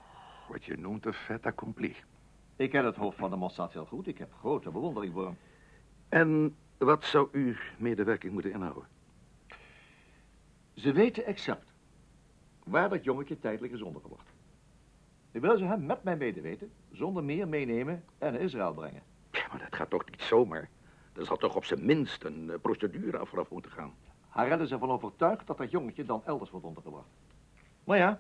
wat 0.50 0.66
je 0.66 0.78
noemt 0.78 1.06
een 1.06 1.14
fait 1.14 1.46
accompli. 1.46 1.96
Ik 2.56 2.70
ken 2.70 2.86
het 2.86 2.96
hoofd 2.96 3.18
van 3.18 3.30
de 3.30 3.36
Mossad 3.36 3.74
heel 3.74 3.86
goed. 3.86 4.08
Ik 4.08 4.18
heb 4.18 4.34
grote 4.34 4.72
bewondering 4.72 5.14
voor 5.14 5.26
hem. 5.26 5.38
En 6.10 6.56
wat 6.78 7.06
zou 7.06 7.28
uw 7.32 7.54
medewerking 7.78 8.34
moeten 8.34 8.52
inhouden? 8.52 8.88
Ze 10.74 10.92
weten 10.92 11.26
exact 11.26 11.74
waar 12.64 12.90
dat 12.90 13.04
jongetje 13.04 13.40
tijdelijk 13.40 13.74
is 13.74 13.82
ondergebracht. 13.82 14.34
Ik 15.32 15.42
wil 15.42 15.58
ze 15.58 15.66
hem 15.66 15.86
met 15.86 16.04
mijn 16.04 16.18
medeweten, 16.18 16.72
zonder 16.92 17.24
meer 17.24 17.48
meenemen 17.48 18.04
en 18.18 18.34
naar 18.34 18.42
Israël 18.42 18.74
brengen. 18.74 19.02
Ja, 19.32 19.48
maar 19.50 19.60
dat 19.60 19.76
gaat 19.76 19.90
toch 19.90 20.10
niet 20.10 20.22
zomaar? 20.22 20.70
Er 21.18 21.26
zal 21.26 21.38
toch 21.38 21.56
op 21.56 21.66
zijn 21.66 21.86
minst 21.86 22.24
een 22.24 22.44
uh, 22.50 22.56
procedure 22.62 23.18
af 23.18 23.30
vooraf 23.30 23.50
moeten 23.50 23.72
gaan. 23.72 23.94
Harel 24.30 24.60
is 24.60 24.72
ervan 24.72 24.90
overtuigd 24.90 25.48
dat 25.48 25.58
dat 25.58 25.72
jongetje 25.72 26.06
dan 26.06 26.22
elders 26.26 26.50
wordt 26.50 26.66
ondergebracht. 26.66 27.08
Maar 27.84 27.98
ja, 27.98 28.20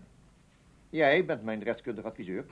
jij 0.89 1.25
bent 1.25 1.43
mijn 1.43 1.63
rechtskundig 1.63 2.05
adviseur. 2.05 2.45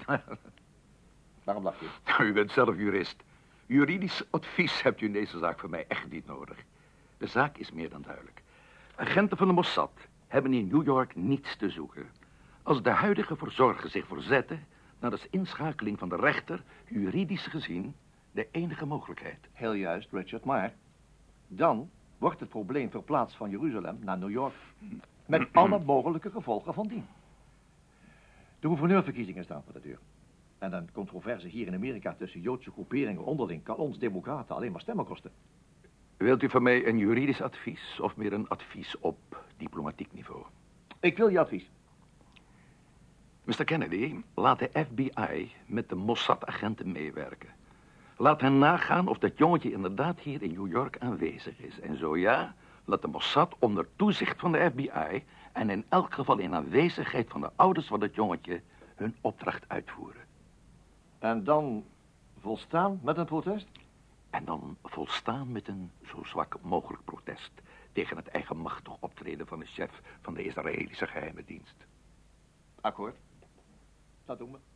Waarom 1.44 1.64
lach 1.70 1.80
je? 1.80 1.88
Nou, 2.06 2.24
u 2.24 2.34
bent 2.34 2.52
zelf 2.52 2.78
jurist. 2.78 3.24
Juridisch 3.66 4.24
advies 4.30 4.82
hebt 4.82 5.02
u 5.02 5.06
in 5.06 5.12
deze 5.12 5.38
zaak 5.38 5.60
van 5.60 5.70
mij 5.70 5.86
echt 5.88 6.12
niet 6.12 6.26
nodig. 6.26 6.58
De 7.18 7.28
zaak 7.28 7.58
is 7.58 7.72
meer 7.72 7.90
dan 7.90 8.02
duidelijk. 8.02 8.44
Agenten 8.96 9.38
van 9.38 9.48
de 9.48 9.54
Mossad 9.54 9.92
hebben 10.28 10.54
in 10.54 10.68
New 10.68 10.84
York 10.84 11.16
niets 11.16 11.58
te 11.58 11.70
zoeken. 11.70 12.10
Als 12.64 12.82
de 12.82 12.90
huidige 12.90 13.36
verzorger 13.36 13.90
zich 13.90 14.08
verzetten, 14.08 14.66
dan 15.00 15.14
is 15.14 15.28
inschakeling 15.30 16.00
van 16.00 16.10
de 16.10 16.16
rechter, 16.16 16.64
juridisch 16.88 17.48
gezien, 17.48 17.96
de 18.36 18.48
enige 18.52 18.86
mogelijkheid. 18.86 19.38
Heel 19.52 19.74
juist, 19.74 20.12
Richard, 20.12 20.44
maar 20.44 20.74
dan 21.48 21.90
wordt 22.18 22.40
het 22.40 22.50
probleem 22.50 22.90
verplaatst 22.90 23.38
van 23.38 23.50
Jeruzalem 23.50 23.98
naar 24.02 24.18
New 24.18 24.30
York. 24.30 24.54
Met 25.26 25.48
alle 25.62 25.80
mogelijke 25.80 26.32
gevolgen 26.32 26.74
van 26.74 26.88
dien. 26.88 27.06
De 28.60 28.68
gouverneurverkiezingen 28.68 29.44
staan 29.44 29.64
voor 29.64 29.74
de 29.74 29.82
deur. 29.82 30.00
En 30.58 30.74
een 30.74 30.92
controverse 30.92 31.48
hier 31.48 31.68
in 31.68 31.74
Amerika 31.74 32.16
tussen 32.18 32.42
Joodse 32.42 32.72
groeperingen 32.72 33.24
onderling 33.24 33.64
kan 33.64 33.76
ons 33.76 34.00
democraten 34.00 34.56
alleen 34.56 34.72
maar 34.72 34.82
stemmen 34.82 35.06
kosten. 35.06 35.32
Wilt 36.18 36.44
u 36.44 36.50
van 36.50 36.64
mij 36.64 36.88
een 36.88 36.98
juridisch 36.98 37.42
advies 37.42 38.00
of 38.00 38.16
meer 38.16 38.34
een 38.34 38.48
advies 38.48 39.00
op 39.00 39.46
diplomatiek 39.58 40.14
niveau? 40.14 40.44
Ik 41.00 41.18
wil 41.18 41.28
je 41.28 41.40
advies. 41.40 41.70
Mr. 43.44 43.64
Kennedy, 43.64 44.16
laat 44.34 44.60
de 44.60 44.70
FBI 44.74 45.52
met 45.66 45.90
de 45.90 45.96
Mossad-agenten 45.96 46.92
meewerken. 46.92 47.50
Laat 48.18 48.42
hen 48.42 48.58
nagaan 48.58 49.08
of 49.08 49.18
dat 49.18 49.38
jongetje 49.38 49.72
inderdaad 49.72 50.20
hier 50.20 50.42
in 50.42 50.54
New 50.54 50.68
York 50.68 51.00
aanwezig 51.00 51.60
is. 51.60 51.80
En 51.80 51.98
zo 51.98 52.18
ja, 52.18 52.56
laat 52.86 53.02
de 53.02 53.08
Mossad 53.08 53.56
onder 53.60 53.88
toezicht 53.96 54.40
van 54.40 54.52
de 54.52 54.70
FBI... 54.72 55.24
en 55.52 55.70
in 55.70 55.86
elk 55.90 56.14
geval 56.14 56.38
in 56.38 56.54
aanwezigheid 56.54 57.30
van 57.30 57.42
de 57.42 57.52
ouders 57.56 57.88
van 57.88 58.00
dat 58.00 58.16
jongetje... 58.16 58.62
hun 58.96 59.16
opdracht 59.22 59.70
uitvoeren. 59.70 60.22
En 61.20 61.44
dan 61.44 61.86
volstaan 62.40 63.00
met 63.04 63.18
een 63.18 63.26
protest? 63.26 63.68
En 64.30 64.46
dan 64.46 64.78
volstaan 64.84 65.52
met 65.52 65.68
een 65.68 65.92
zo 66.06 66.24
zwak 66.24 66.58
mogelijk 66.62 67.04
protest... 67.04 67.52
tegen 67.92 68.18
het 68.18 68.28
eigenmachtig 68.28 68.94
optreden 69.00 69.48
van 69.48 69.60
de 69.60 69.66
chef 69.66 70.02
van 70.22 70.34
de 70.34 70.44
Israëlische 70.44 71.08
geheime 71.08 71.44
dienst. 71.46 71.76
Akkoord. 72.82 73.16
Dat 74.26 74.38
doen 74.38 74.52
we. 74.52 74.75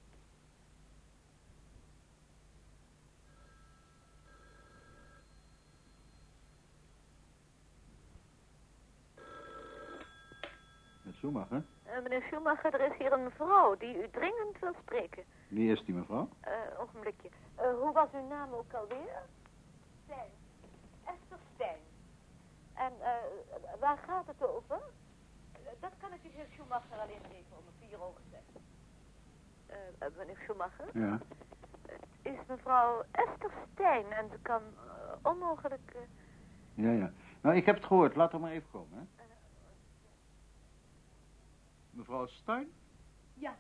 Schumacher. 11.19 11.63
Eh, 11.83 12.01
meneer 12.03 12.21
Schumacher, 12.21 12.73
er 12.73 12.91
is 12.91 12.97
hier 12.97 13.11
een 13.11 13.23
mevrouw 13.23 13.77
die 13.77 14.03
u 14.03 14.09
dringend 14.09 14.59
wil 14.59 14.73
spreken. 14.81 15.23
Wie 15.47 15.71
is 15.71 15.83
die 15.85 15.95
mevrouw? 15.95 16.29
Eh, 16.39 16.51
ogenblikje. 16.79 17.29
Eh, 17.55 17.73
hoe 17.81 17.91
was 17.93 18.07
uw 18.13 18.27
naam 18.27 18.53
ook 18.53 18.73
alweer? 18.73 19.21
Stijn. 20.05 20.29
Esther 21.05 21.38
Stijn. 21.55 21.79
En 22.73 22.93
eh, 23.01 23.79
waar 23.79 23.97
gaat 23.97 24.27
het 24.27 24.43
over? 24.47 24.79
Dat 25.79 25.91
kan 26.01 26.13
ik 26.13 26.23
de 26.23 26.29
heer 26.29 26.45
Schumacher 26.53 26.97
alleen 26.97 27.21
geven 27.23 27.57
om 27.57 27.63
een 27.67 27.88
vier 27.88 28.01
ogen 28.03 28.23
zes. 28.31 28.61
Eh, 29.67 29.77
eh, 30.07 30.11
meneer 30.17 30.38
Schumacher? 30.43 30.88
Ja. 30.93 31.19
is 32.21 32.38
mevrouw 32.47 33.03
Esther 33.11 33.51
Stijn 33.73 34.11
en 34.11 34.29
ze 34.29 34.38
kan 34.41 34.61
onmogelijk... 35.21 35.91
eh, 35.95 36.01
Ja, 36.85 36.91
ja. 36.91 37.11
Nou, 37.41 37.55
ik 37.55 37.65
heb 37.65 37.75
het 37.75 37.85
gehoord. 37.85 38.15
Laat 38.15 38.33
er 38.33 38.39
maar 38.39 38.51
even 38.51 38.69
komen, 38.71 38.97
hè. 38.97 39.18
Mevrouw 41.91 42.27
Stein, 42.27 42.67
Ja, 43.34 43.58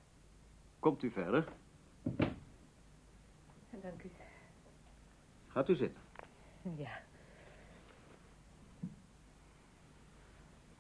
komt 0.79 1.03
u 1.03 1.11
verder. 1.11 1.47
dank 3.81 4.03
u. 4.03 4.09
Gaat 5.47 5.69
u 5.69 5.75
zitten. 5.75 6.01
Ja. 6.77 7.01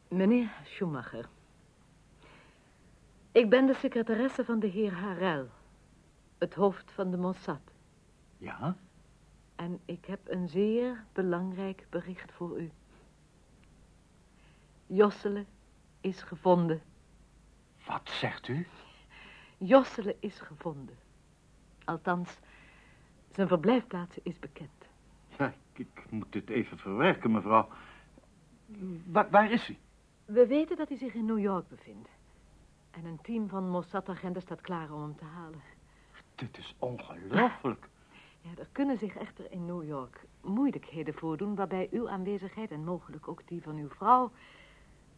Meneer 0.07 0.51
Schumacher. 0.63 1.29
Ik 3.31 3.49
ben 3.49 3.65
de 3.65 3.73
secretaresse 3.73 4.45
van 4.45 4.59
de 4.59 4.67
heer 4.67 4.93
Harel. 4.93 5.47
Het 6.37 6.53
hoofd 6.53 6.91
van 6.91 7.11
de 7.11 7.17
Mossad. 7.17 7.61
Ja? 8.37 8.75
En 9.55 9.79
ik 9.85 10.05
heb 10.05 10.19
een 10.23 10.49
zeer 10.49 11.03
belangrijk 11.13 11.87
bericht 11.89 12.31
voor 12.31 12.59
u. 12.61 12.71
Jossele 14.87 15.45
is 16.01 16.21
gevonden. 16.21 16.81
Wat 17.89 18.09
zegt 18.09 18.47
u? 18.47 18.67
Jossele 19.57 20.15
is 20.19 20.39
gevonden. 20.39 20.97
Althans, 21.85 22.37
zijn 23.31 23.47
verblijfplaats 23.47 24.17
is 24.23 24.39
bekend. 24.39 24.87
Ja, 25.37 25.53
ik, 25.73 25.87
ik 25.93 26.11
moet 26.11 26.31
dit 26.31 26.49
even 26.49 26.77
verwerken, 26.77 27.31
mevrouw. 27.31 27.67
Waar, 29.05 29.29
waar 29.29 29.51
is 29.51 29.67
hij? 29.67 29.79
We 30.25 30.47
weten 30.47 30.77
dat 30.77 30.89
hij 30.89 30.97
zich 30.97 31.13
in 31.13 31.25
New 31.25 31.39
York 31.39 31.69
bevindt. 31.69 32.09
En 32.91 33.05
een 33.05 33.21
team 33.21 33.49
van 33.49 33.69
Mossad-agenten 33.69 34.41
staat 34.41 34.61
klaar 34.61 34.91
om 34.93 35.01
hem 35.01 35.15
te 35.15 35.25
halen. 35.25 35.61
Dit 36.35 36.57
is 36.57 36.75
ongelooflijk. 36.79 37.89
Ja, 38.41 38.49
er 38.57 38.67
kunnen 38.71 38.97
zich 38.97 39.15
echter 39.15 39.51
in 39.51 39.65
New 39.65 39.87
York 39.87 40.25
moeilijkheden 40.41 41.13
voordoen... 41.13 41.55
waarbij 41.55 41.87
uw 41.91 42.09
aanwezigheid 42.09 42.71
en 42.71 42.83
mogelijk 42.83 43.27
ook 43.27 43.47
die 43.47 43.61
van 43.61 43.75
uw 43.75 43.89
vrouw... 43.89 44.31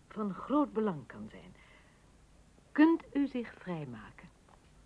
van 0.10 0.34
groot 0.34 0.74
belang 0.74 1.08
kan 1.08 1.28
zijn. 1.30 1.61
Kunt 2.72 3.04
u 3.14 3.28
zich 3.28 3.54
vrijmaken? 3.58 4.30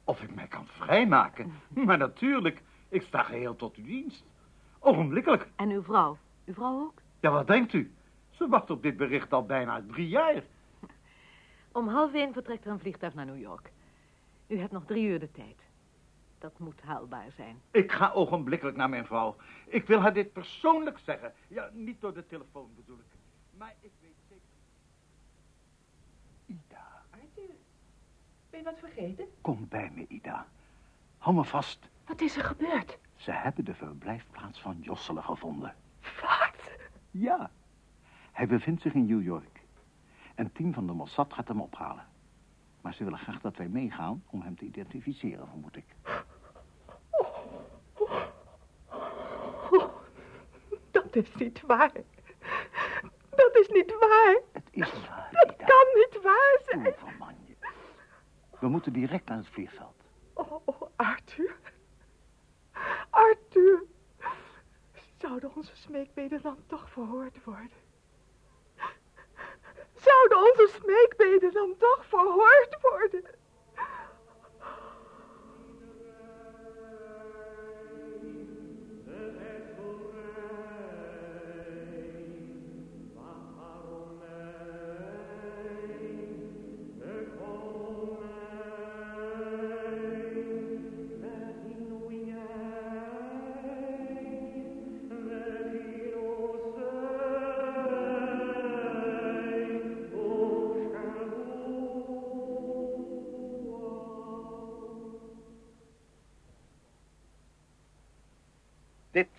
Of 0.04 0.22
ik 0.22 0.36
mij 0.36 0.48
kan 0.48 0.68
vrijmaken? 0.68 1.54
Maar 1.86 1.98
natuurlijk, 1.98 2.62
ik 2.90 3.02
sta 3.02 3.24
geheel 3.24 3.56
tot 3.56 3.76
uw 3.76 3.84
dienst. 3.84 4.24
Ogenblikkelijk. 4.80 5.48
En 5.56 5.70
uw 5.70 5.84
vrouw? 5.84 6.18
Uw 6.46 6.54
vrouw 6.54 6.80
ook? 6.80 7.02
Ja, 7.20 7.32
wat 7.32 7.48
denkt 7.48 7.74
u? 7.74 7.94
Ze 8.30 8.48
wacht 8.48 8.70
op 8.70 8.82
dit 8.82 8.98
bericht 8.98 9.34
al 9.34 9.46
bijna 9.46 9.84
drie 9.88 10.08
jaar. 10.08 10.44
Om 11.72 11.88
half 11.88 12.14
één 12.14 12.34
vertrekt 12.34 12.66
er 12.66 12.72
een 12.72 12.80
vliegtuig 12.80 13.14
naar 13.14 13.26
New 13.26 13.40
York. 13.40 13.72
U 14.48 14.58
hebt 14.60 14.72
nog 14.72 14.86
drie 14.86 15.08
uur 15.08 15.20
de 15.20 15.32
tijd. 15.32 15.64
Dat 16.40 16.60
moet 16.60 16.82
haalbaar 16.82 17.32
zijn. 17.36 17.62
Ik 17.72 17.92
ga 17.92 18.12
ogenblikkelijk 18.12 18.78
naar 18.78 18.90
mijn 18.90 19.06
vrouw. 19.06 19.36
Ik 19.66 19.88
wil 19.88 20.00
haar 20.00 20.14
dit 20.14 20.34
persoonlijk 20.34 21.00
zeggen. 21.00 21.34
Ja, 21.48 21.70
niet 21.74 22.02
door 22.02 22.14
de 22.14 22.26
telefoon 22.26 22.70
bedoel 22.76 22.98
ik. 22.98 23.18
Maar 23.58 23.76
ik 23.80 23.92
weet 24.02 24.16
zeker... 24.30 24.42
Ida, 26.46 27.04
Arthur, 27.10 27.56
ben 28.56 28.64
je 28.64 28.70
wat 28.70 28.90
vergeten? 28.92 29.26
kom 29.42 29.68
bij 29.70 29.92
me, 29.94 30.06
Ida. 30.08 30.48
Hou 31.18 31.36
me 31.36 31.44
vast. 31.44 31.90
Wat 32.06 32.22
is 32.22 32.38
er 32.38 32.44
gebeurd? 32.44 32.98
Ze 33.16 33.32
hebben 33.32 33.66
de 33.66 33.74
verblijfplaats 33.74 34.62
van 34.62 34.78
Josselen 34.82 35.24
gevonden. 35.24 35.76
Wat? 36.22 36.72
Ja. 37.12 37.50
Hij 38.32 38.48
bevindt 38.48 38.82
zich 38.82 38.94
in 38.94 39.06
New 39.06 39.24
York. 39.24 39.62
Een 40.36 40.52
team 40.52 40.74
van 40.74 40.88
de 40.88 40.94
Mossad 40.94 41.34
gaat 41.34 41.48
hem 41.48 41.62
ophalen. 41.62 42.06
Maar 42.82 42.94
ze 42.94 43.04
willen 43.04 43.20
graag 43.20 43.42
dat 43.42 43.58
wij 43.58 43.68
meegaan 43.68 44.24
om 44.26 44.42
hem 44.42 44.56
te 44.58 44.66
identificeren, 44.66 45.48
vermoed 45.48 45.76
ik. 45.76 45.86
Dat 50.92 51.16
is 51.16 51.36
niet 51.36 51.62
waar. 51.62 51.92
Dat 53.30 53.56
is 53.56 53.68
niet 53.68 53.96
waar. 54.00 54.42
Het 54.52 54.68
is 54.72 55.08
waar, 55.08 55.30
Dat 55.32 55.56
kan 55.56 55.88
niet 55.94 56.20
waar 56.24 56.60
zijn. 56.66 56.96
We 58.66 58.72
moeten 58.72 58.94
direct 58.94 59.30
naar 59.30 59.38
het 59.38 59.48
vliegveld. 59.48 59.96
Oh, 60.34 60.52
oh, 60.66 60.82
Arthur. 60.96 61.56
Arthur. 63.10 63.84
Zouden 65.18 65.56
onze 65.56 65.76
smeekbeden 65.76 66.42
dan 66.42 66.58
toch 66.68 66.90
verhoord 66.90 67.44
worden? 67.44 67.78
Zouden 69.94 70.38
onze 70.38 70.70
smeekbeden 70.82 71.54
dan 71.54 71.76
toch 71.78 72.06
verhoord 72.06 72.78
worden? 72.82 73.35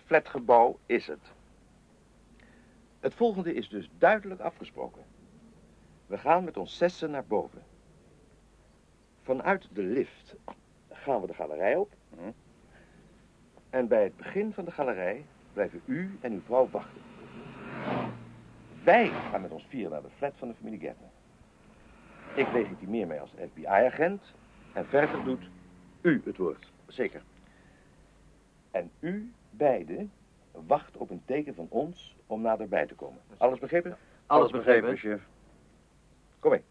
Flatgebouw 0.07 0.79
is 0.85 1.07
het. 1.07 1.31
Het 2.99 3.13
volgende 3.13 3.53
is 3.53 3.69
dus 3.69 3.89
duidelijk 3.97 4.41
afgesproken. 4.41 5.03
We 6.05 6.17
gaan 6.17 6.43
met 6.43 6.57
ons 6.57 6.77
zessen 6.77 7.11
naar 7.11 7.25
boven. 7.25 7.63
Vanuit 9.21 9.67
de 9.73 9.83
lift 9.83 10.35
gaan 10.89 11.21
we 11.21 11.27
de 11.27 11.33
galerij 11.33 11.75
op. 11.75 11.93
En 13.69 13.87
bij 13.87 14.03
het 14.03 14.17
begin 14.17 14.53
van 14.53 14.65
de 14.65 14.71
galerij 14.71 15.25
blijven 15.53 15.81
u 15.85 16.17
en 16.21 16.31
uw 16.31 16.41
vrouw 16.41 16.69
wachten. 16.69 17.01
Wij 18.83 19.07
gaan 19.09 19.41
met 19.41 19.51
ons 19.51 19.65
vier 19.69 19.89
naar 19.89 20.01
de 20.01 20.09
flat 20.17 20.33
van 20.37 20.47
de 20.47 20.53
familie 20.53 20.79
Gertner. 20.79 21.09
Ik 22.35 22.51
legitimeer 22.51 23.07
mij 23.07 23.21
als 23.21 23.33
FBI-agent 23.51 24.33
en 24.73 24.85
verder 24.85 25.23
doet 25.23 25.49
u 26.01 26.21
het 26.25 26.37
woord. 26.37 26.71
Zeker. 26.87 27.21
En 28.71 28.91
u 28.99 29.31
beiden 29.57 30.11
wacht 30.51 30.97
op 30.97 31.09
een 31.09 31.21
teken 31.25 31.55
van 31.55 31.67
ons 31.69 32.15
om 32.27 32.41
naderbij 32.41 32.85
te 32.85 32.95
komen. 32.95 33.19
Alles 33.37 33.59
begrepen? 33.59 33.97
Alles 34.25 34.51
begrepen, 34.51 34.97
chef. 34.97 35.21
Kom 36.39 36.51
mee. 36.51 36.63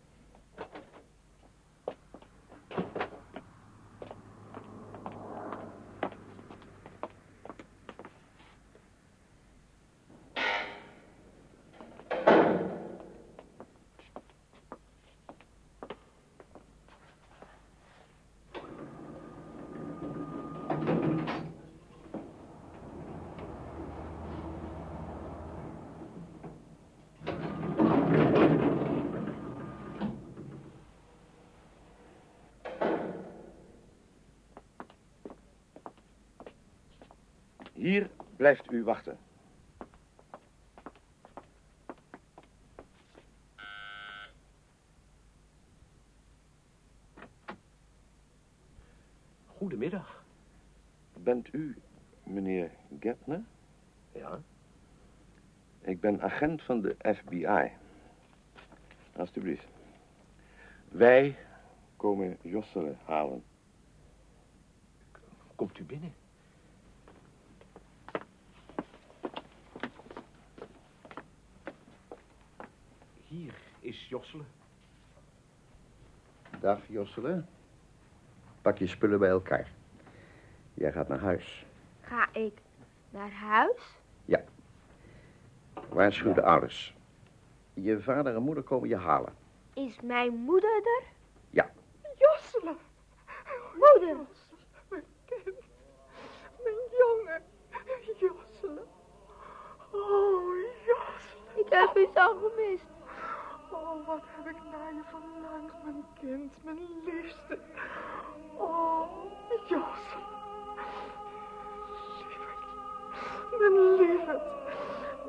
Hier 37.86 38.10
blijft 38.36 38.72
u 38.72 38.84
wachten. 38.84 39.18
Goedemiddag. 49.46 50.24
Bent 51.12 51.54
u 51.54 51.76
meneer 52.22 52.70
Gertner? 53.00 53.44
Ja? 54.12 54.40
Ik 55.80 56.00
ben 56.00 56.22
agent 56.22 56.62
van 56.62 56.80
de 56.80 56.96
FBI. 57.14 57.70
Alsjeblieft. 59.12 59.68
Wij 60.88 61.36
komen 61.96 62.38
Jossele 62.42 62.94
halen. 63.04 63.44
Komt 65.54 65.78
u 65.78 65.84
binnen. 65.84 66.25
Hier 73.36 73.54
is 73.80 74.08
Jossele. 74.08 74.44
Dag, 76.60 76.78
Jossele. 76.88 77.44
Pak 78.62 78.78
je 78.78 78.86
spullen 78.86 79.18
bij 79.18 79.28
elkaar. 79.28 79.70
Jij 80.74 80.92
gaat 80.92 81.08
naar 81.08 81.20
huis. 81.20 81.66
Ga 82.00 82.28
ik 82.32 82.58
naar 83.10 83.32
huis? 83.32 83.98
Ja. 84.24 84.44
Waarschuw 85.88 86.32
de 86.32 86.42
ouders. 86.42 86.94
Je 87.74 88.00
vader 88.00 88.34
en 88.34 88.42
moeder 88.42 88.64
komen 88.64 88.88
je 88.88 88.96
halen. 88.96 89.34
Is 89.74 90.00
mijn 90.00 90.34
moeder 90.34 90.74
er? 90.74 91.02
Ja. 91.50 91.70
Josselen. 92.18 92.76
Moeder. 93.74 94.16
Mijn 94.88 95.04
kind. 95.24 95.56
Mijn 96.62 96.76
jongen. 96.98 97.42
Josselen. 98.18 98.86
Oh, 99.90 100.56
Josselen. 100.86 101.66
Ik 101.66 101.66
heb 101.68 101.96
u 101.96 102.08
zo 102.14 102.38
gemist. 102.38 102.95
Oh, 103.96 104.06
wat 104.06 104.22
heb 104.24 104.54
ik 104.54 104.62
naar 104.70 104.94
je 104.94 105.02
verlangd, 105.10 105.84
mijn 105.84 106.04
kind, 106.20 106.64
mijn 106.64 106.78
liefste. 107.04 107.58
Oh, 108.54 109.10
Josselen. 109.68 110.34
Lieverd. 112.18 113.58
Mijn 113.58 113.96
lieverd. 113.96 114.42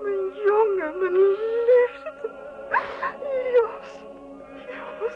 Mijn 0.03 0.33
jongen, 0.45 0.99
mijn 0.99 1.13
liefste. 1.13 2.29
Jos. 3.53 3.99
Jos. 4.99 5.15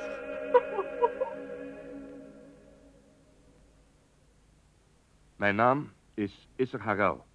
Mijn 5.36 5.56
naam 5.56 5.92
is 6.14 6.48
Isser 6.56 6.82
Harel. 6.82 7.26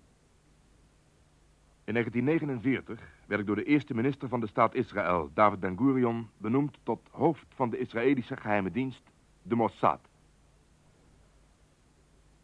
In 1.85 1.92
1949 1.92 3.15
werd 3.27 3.47
door 3.47 3.57
de 3.57 3.65
eerste 3.65 3.95
minister 3.95 4.29
van 4.29 4.41
de 4.41 4.47
staat 4.47 4.75
Israël, 4.75 5.31
David 5.35 5.61
Ben-Gurion, 5.61 6.29
benoemd 6.37 6.79
tot 6.83 7.09
hoofd 7.11 7.47
van 7.55 7.71
de 7.71 7.79
Israëlische 7.79 8.37
geheime 8.37 8.71
dienst, 8.71 9.03
de 9.43 9.55
Mossad. 9.55 10.01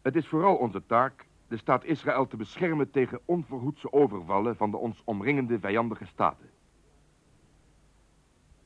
Het 0.01 0.15
is 0.15 0.27
vooral 0.27 0.55
onze 0.55 0.85
taak 0.85 1.25
de 1.47 1.57
staat 1.57 1.83
Israël 1.83 2.27
te 2.27 2.37
beschermen 2.37 2.91
tegen 2.91 3.19
onverhoedse 3.25 3.93
overvallen 3.93 4.55
van 4.55 4.71
de 4.71 4.77
ons 4.77 5.01
omringende 5.03 5.59
vijandige 5.59 6.05
staten. 6.05 6.49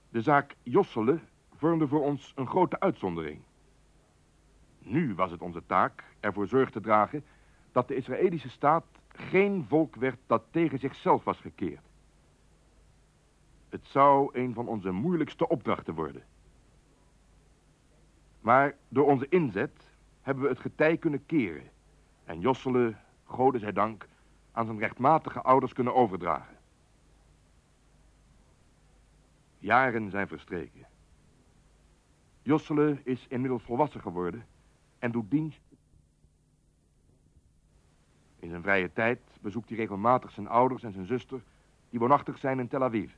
De 0.10 0.22
zaak 0.22 0.56
Jossele 0.64 1.20
vormde 1.56 1.88
voor 1.88 2.02
ons 2.02 2.34
een 2.36 2.48
grote 2.48 2.80
uitzondering. 2.80 3.42
Nu 4.80 5.16
was 5.16 5.32
het 5.32 5.42
onze 5.42 5.64
taak 5.66 6.04
ervoor 6.20 6.48
zorg 6.48 6.70
te 6.70 6.82
dragen 6.82 7.24
dat 7.72 7.88
de 7.88 7.96
Israëlische 7.96 8.50
staat 8.50 8.86
geen 9.08 9.66
volk 9.68 9.96
werd 9.96 10.20
dat 10.28 10.44
tegen 10.52 10.80
zichzelf 10.80 11.24
was 11.24 11.40
gekeerd. 11.40 11.86
Het 13.70 13.86
zou 13.86 14.30
een 14.34 14.54
van 14.54 14.68
onze 14.68 14.92
moeilijkste 14.92 15.48
opdrachten 15.48 15.94
worden. 15.94 16.24
Maar 18.40 18.76
door 18.88 19.06
onze 19.06 19.30
inzet 19.30 19.88
hebben 20.22 20.44
we 20.44 20.50
het 20.50 20.60
getij 20.60 20.98
kunnen 20.98 21.26
keren 21.26 21.70
en 22.24 22.40
Jossele, 22.40 22.96
gode 23.24 23.60
zij 23.60 23.72
dank, 23.72 24.08
aan 24.52 24.66
zijn 24.66 24.80
rechtmatige 24.80 25.42
ouders 25.42 25.74
kunnen 25.74 25.96
overdragen. 25.96 26.58
Jaren 29.60 30.10
zijn 30.10 30.28
verstreken. 30.28 30.88
Jossele 32.42 32.98
is 33.04 33.26
inmiddels 33.28 33.64
volwassen 33.64 34.02
geworden 34.02 34.46
en 35.00 35.12
doet 35.12 35.32
dienst. 35.32 35.62
In 38.40 38.50
zijn 38.50 38.62
vrije 38.62 38.94
tijd 38.94 39.20
bezoekt 39.42 39.70
hij 39.70 39.78
regelmatig 39.78 40.32
zijn 40.32 40.48
ouders 40.48 40.84
en 40.84 40.92
zijn 40.92 41.06
zuster, 41.06 41.42
die 41.90 42.00
woonachtig 42.00 42.38
zijn 42.38 42.60
in 42.60 42.68
Tel 42.68 42.84
Aviv. 42.84 43.12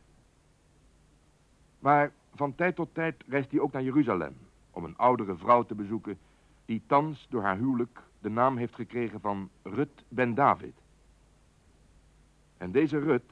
Maar 1.80 2.12
van 2.36 2.56
tijd 2.56 2.76
tot 2.76 2.94
tijd 2.94 3.24
reist 3.28 3.52
hij 3.52 3.60
ook 3.60 3.72
naar 3.72 3.84
Jeruzalem 3.84 4.38
om 4.72 4.84
een 4.84 4.98
oudere 4.98 5.36
vrouw 5.36 5.64
te 5.64 5.76
bezoeken 5.76 6.18
die 6.66 6.82
thans 6.86 7.28
door 7.30 7.42
haar 7.42 7.58
huwelijk 7.58 8.02
de 8.20 8.30
naam 8.30 8.58
heeft 8.58 8.76
gekregen 8.76 9.20
van 9.20 9.50
Rut 9.64 10.04
Ben 10.08 10.34
David. 10.34 10.74
En 12.58 12.72
deze 12.72 13.00
Rut, 13.00 13.32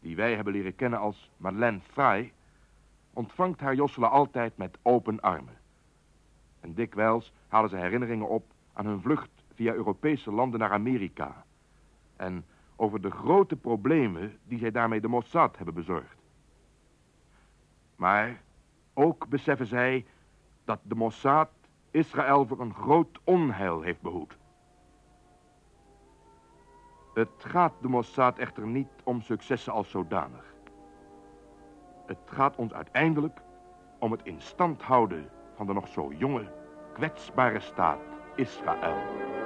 die 0.00 0.16
wij 0.16 0.34
hebben 0.34 0.52
leren 0.52 0.74
kennen 0.74 0.98
als 0.98 1.30
Madeleine 1.36 1.80
Frey, 1.80 2.32
ontvangt 3.12 3.60
haar 3.60 3.74
Jossele 3.74 4.08
altijd 4.08 4.56
met 4.56 4.78
open 4.82 5.20
armen. 5.20 5.56
En 6.60 6.74
dikwijls 6.74 7.32
halen 7.48 7.70
ze 7.70 7.76
herinneringen 7.76 8.28
op 8.28 8.44
aan 8.72 8.86
hun 8.86 9.00
vlucht 9.00 9.30
via 9.54 9.72
Europese 9.72 10.32
landen 10.32 10.60
naar 10.60 10.72
Amerika. 10.72 11.44
En 12.16 12.44
over 12.76 13.00
de 13.00 13.10
grote 13.10 13.56
problemen 13.56 14.38
die 14.44 14.58
zij 14.58 14.70
daarmee 14.70 15.00
de 15.00 15.08
Mossad 15.08 15.56
hebben 15.56 15.74
bezorgd. 15.74 16.17
Maar 17.98 18.42
ook 18.94 19.28
beseffen 19.28 19.66
zij 19.66 20.06
dat 20.64 20.80
de 20.82 20.94
Mossad 20.94 21.50
Israël 21.90 22.46
voor 22.46 22.60
een 22.60 22.74
groot 22.74 23.18
onheil 23.24 23.80
heeft 23.80 24.00
behoed. 24.00 24.36
Het 27.14 27.30
gaat 27.38 27.72
de 27.80 27.88
Mossad 27.88 28.38
echter 28.38 28.66
niet 28.66 28.88
om 29.04 29.20
successen 29.20 29.72
als 29.72 29.90
zodanig. 29.90 30.54
Het 32.06 32.18
gaat 32.24 32.56
ons 32.56 32.72
uiteindelijk 32.72 33.40
om 33.98 34.12
het 34.12 34.22
in 34.22 34.40
stand 34.40 34.82
houden 34.82 35.30
van 35.54 35.66
de 35.66 35.72
nog 35.72 35.88
zo 35.88 36.12
jonge, 36.12 36.52
kwetsbare 36.92 37.60
staat 37.60 38.00
Israël. 38.36 39.37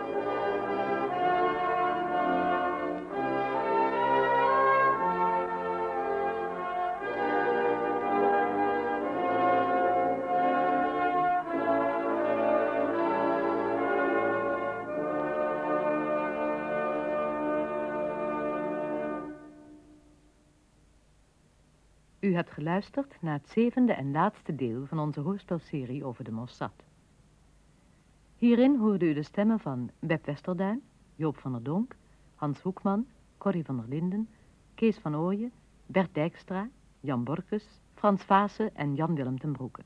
U 22.33 22.35
hebt 22.35 22.51
geluisterd 22.51 23.16
naar 23.21 23.38
het 23.38 23.49
zevende 23.49 23.92
en 23.92 24.11
laatste 24.11 24.55
deel 24.55 24.87
van 24.87 24.99
onze 24.99 25.21
hoorspelserie 25.21 26.05
over 26.05 26.25
de 26.25 26.31
Mossad. 26.31 26.73
Hierin 28.37 28.77
hoorde 28.77 29.05
u 29.05 29.12
de 29.12 29.23
stemmen 29.23 29.61
van 29.61 29.90
Beb 29.99 30.27
Westerduin, 30.27 30.83
Joop 31.14 31.38
van 31.38 31.53
der 31.53 31.62
Donk, 31.62 31.97
Hans 32.35 32.61
Hoekman, 32.61 33.07
Corrie 33.38 33.64
van 33.64 33.77
der 33.77 33.88
Linden, 33.88 34.29
Kees 34.75 34.99
van 34.99 35.16
Ooyen, 35.16 35.53
Bert 35.87 36.14
Dijkstra, 36.14 36.68
Jan 37.01 37.25
Borkus, 37.25 37.81
Frans 37.95 38.23
Vaassen 38.23 38.75
en 38.77 38.95
Jan-Willem 38.95 39.38
ten 39.38 39.53
Broeke. 39.53 39.83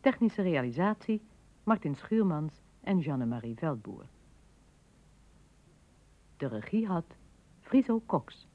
Technische 0.00 0.42
realisatie 0.42 1.20
Martin 1.64 1.94
Schuurmans 1.94 2.60
en 2.80 2.98
Jeanne-Marie 2.98 3.56
Veldboer. 3.56 4.06
De 6.36 6.46
regie 6.46 6.86
had 6.86 7.06
Friso 7.60 8.02
Cox. 8.06 8.50